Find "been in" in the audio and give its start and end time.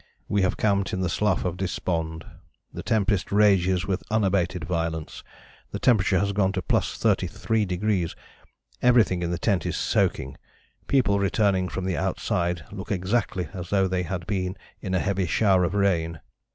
14.25-14.95